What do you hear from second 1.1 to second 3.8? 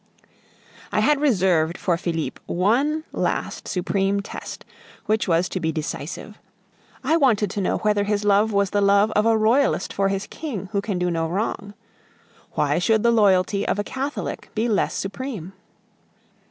reserved for Felipe one last